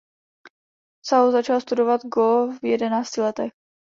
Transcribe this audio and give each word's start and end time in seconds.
Cao 1.07 1.31
začal 1.31 1.61
studovat 1.61 2.01
go 2.01 2.47
v 2.51 2.63
jedenácti 2.65 3.21
letech. 3.21 3.51